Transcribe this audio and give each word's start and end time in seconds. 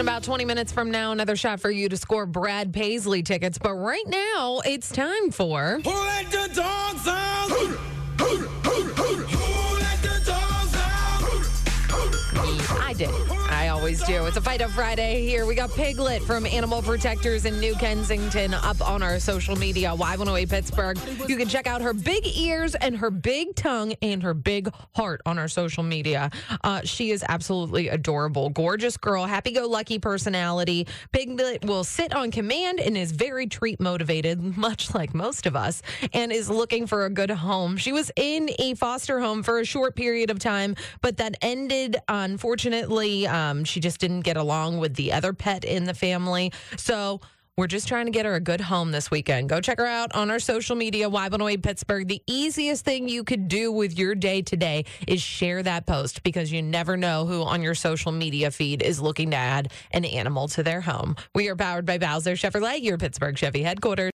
in 0.00 0.06
about 0.08 0.22
20 0.22 0.46
minutes 0.46 0.72
from 0.72 0.90
now, 0.90 1.12
another 1.12 1.36
shot 1.36 1.60
for 1.60 1.70
you 1.70 1.86
to 1.86 1.96
score 1.96 2.24
Brad 2.24 2.72
Paisley 2.72 3.22
tickets. 3.22 3.58
But 3.58 3.74
right 3.74 4.06
now, 4.06 4.62
it's 4.64 4.88
time 4.88 5.30
for. 5.30 5.78
Who 5.84 5.90
let 5.90 6.30
the 6.30 6.50
dogs 6.54 7.06
out? 7.06 7.19
I 12.68 12.92
did. 12.92 13.10
I 13.48 13.68
always 13.68 14.02
do. 14.02 14.26
It's 14.26 14.36
a 14.36 14.40
Fight 14.40 14.60
Up 14.60 14.70
Friday 14.70 15.24
here. 15.26 15.46
We 15.46 15.54
got 15.54 15.70
Piglet 15.70 16.22
from 16.22 16.44
Animal 16.44 16.82
Protectors 16.82 17.46
in 17.46 17.58
New 17.58 17.74
Kensington 17.74 18.52
up 18.52 18.86
on 18.86 19.02
our 19.02 19.18
social 19.18 19.56
media, 19.56 19.94
Y108 19.96 20.48
Pittsburgh. 20.50 20.98
You 21.26 21.36
can 21.36 21.48
check 21.48 21.66
out 21.66 21.80
her 21.80 21.94
big 21.94 22.26
ears 22.26 22.74
and 22.74 22.96
her 22.98 23.10
big 23.10 23.54
tongue 23.54 23.94
and 24.02 24.22
her 24.22 24.34
big 24.34 24.70
heart 24.94 25.22
on 25.24 25.38
our 25.38 25.48
social 25.48 25.82
media. 25.82 26.30
Uh, 26.62 26.82
she 26.84 27.10
is 27.10 27.24
absolutely 27.28 27.88
adorable. 27.88 28.50
Gorgeous 28.50 28.96
girl, 28.96 29.24
happy 29.24 29.52
go 29.52 29.66
lucky 29.66 29.98
personality. 29.98 30.86
Piglet 31.12 31.64
will 31.64 31.84
sit 31.84 32.14
on 32.14 32.30
command 32.30 32.78
and 32.78 32.96
is 32.96 33.12
very 33.12 33.46
treat 33.46 33.80
motivated, 33.80 34.40
much 34.56 34.94
like 34.94 35.14
most 35.14 35.46
of 35.46 35.56
us, 35.56 35.82
and 36.12 36.30
is 36.30 36.50
looking 36.50 36.86
for 36.86 37.06
a 37.06 37.10
good 37.10 37.30
home. 37.30 37.76
She 37.78 37.92
was 37.92 38.10
in 38.16 38.50
a 38.58 38.74
foster 38.74 39.18
home 39.18 39.42
for 39.42 39.60
a 39.60 39.64
short 39.64 39.96
period 39.96 40.30
of 40.30 40.38
time, 40.38 40.76
but 41.00 41.16
that 41.16 41.36
ended, 41.40 41.96
unfortunately. 42.08 42.49
Um, 43.26 43.64
she 43.64 43.80
just 43.80 44.00
didn't 44.00 44.20
get 44.20 44.36
along 44.36 44.78
with 44.78 44.94
the 44.94 45.12
other 45.12 45.32
pet 45.32 45.64
in 45.64 45.84
the 45.84 45.94
family. 45.94 46.52
So, 46.76 47.20
we're 47.60 47.66
just 47.66 47.88
trying 47.88 48.06
to 48.06 48.10
get 48.10 48.24
her 48.24 48.36
a 48.36 48.40
good 48.40 48.62
home 48.62 48.90
this 48.90 49.10
weekend. 49.10 49.50
Go 49.50 49.60
check 49.60 49.78
her 49.78 49.86
out 49.86 50.14
on 50.14 50.30
our 50.30 50.38
social 50.38 50.76
media, 50.76 51.10
Y108 51.10 51.62
Pittsburgh. 51.62 52.08
The 52.08 52.22
easiest 52.26 52.86
thing 52.86 53.06
you 53.06 53.22
could 53.22 53.48
do 53.48 53.70
with 53.70 53.98
your 53.98 54.14
day 54.14 54.40
today 54.40 54.86
is 55.06 55.20
share 55.20 55.62
that 55.62 55.86
post 55.86 56.22
because 56.22 56.50
you 56.50 56.62
never 56.62 56.96
know 56.96 57.26
who 57.26 57.42
on 57.42 57.60
your 57.60 57.74
social 57.74 58.12
media 58.12 58.50
feed 58.50 58.80
is 58.80 58.98
looking 58.98 59.32
to 59.32 59.36
add 59.36 59.72
an 59.90 60.06
animal 60.06 60.48
to 60.48 60.62
their 60.62 60.80
home. 60.80 61.16
We 61.34 61.48
are 61.50 61.56
powered 61.56 61.84
by 61.84 61.98
Bowser 61.98 62.32
Chevrolet, 62.32 62.82
your 62.82 62.96
Pittsburgh 62.96 63.36
Chevy 63.36 63.62
headquarters. 63.62 64.08